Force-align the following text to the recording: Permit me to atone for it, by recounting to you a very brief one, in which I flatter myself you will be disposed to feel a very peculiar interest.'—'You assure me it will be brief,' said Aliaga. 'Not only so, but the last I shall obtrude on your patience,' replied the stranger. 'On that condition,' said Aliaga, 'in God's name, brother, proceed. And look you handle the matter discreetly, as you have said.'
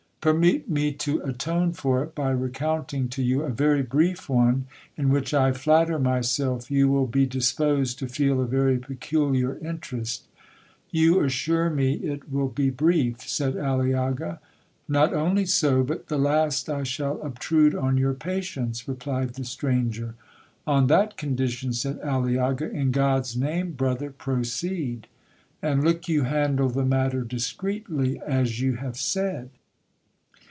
Permit 0.23 0.69
me 0.69 0.91
to 0.93 1.19
atone 1.23 1.71
for 1.73 2.03
it, 2.03 2.13
by 2.13 2.29
recounting 2.29 3.09
to 3.09 3.23
you 3.23 3.41
a 3.41 3.49
very 3.49 3.81
brief 3.81 4.29
one, 4.29 4.67
in 4.95 5.09
which 5.09 5.33
I 5.33 5.51
flatter 5.51 5.97
myself 5.97 6.69
you 6.69 6.89
will 6.89 7.07
be 7.07 7.25
disposed 7.25 7.97
to 7.97 8.07
feel 8.07 8.39
a 8.39 8.45
very 8.45 8.77
peculiar 8.77 9.57
interest.'—'You 9.65 11.21
assure 11.23 11.71
me 11.71 11.95
it 11.95 12.31
will 12.31 12.49
be 12.49 12.69
brief,' 12.69 13.27
said 13.27 13.55
Aliaga. 13.57 14.39
'Not 14.87 15.11
only 15.11 15.47
so, 15.47 15.83
but 15.83 16.05
the 16.07 16.19
last 16.19 16.69
I 16.69 16.83
shall 16.83 17.19
obtrude 17.23 17.73
on 17.73 17.97
your 17.97 18.13
patience,' 18.13 18.87
replied 18.87 19.33
the 19.33 19.43
stranger. 19.43 20.13
'On 20.67 20.85
that 20.85 21.17
condition,' 21.17 21.73
said 21.73 21.97
Aliaga, 22.03 22.69
'in 22.69 22.91
God's 22.91 23.35
name, 23.35 23.71
brother, 23.71 24.11
proceed. 24.11 25.07
And 25.63 25.83
look 25.83 26.07
you 26.07 26.25
handle 26.25 26.69
the 26.69 26.85
matter 26.85 27.23
discreetly, 27.23 28.21
as 28.27 28.61
you 28.61 28.75
have 28.75 28.97
said.' 28.97 29.49